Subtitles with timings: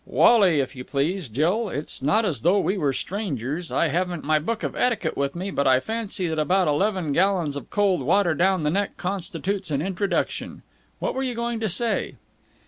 [0.07, 1.69] "Wally, if you please, Jill.
[1.69, 3.71] It's not as though we were strangers.
[3.71, 7.55] I haven't my book of etiquette with me, but I fancy that about eleven gallons
[7.55, 10.63] of cold water down the neck constitutes an introduction.
[10.97, 12.15] What were you going to say?"